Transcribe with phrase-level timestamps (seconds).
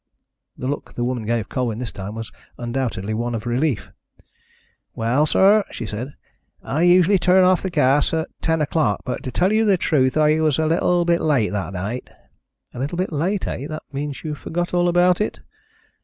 [0.57, 3.91] The look the woman gave Colwyn this time was undoubtedly one of relief.
[4.95, 6.15] "Well, sir," she said,
[6.63, 10.17] "I usually turn off the gas at ten o'clock, but, to tell you the truth,
[10.17, 12.09] I was a little bit late that night."
[12.73, 13.67] "A little bit late, eh?
[13.67, 15.39] That means you forgot all about it."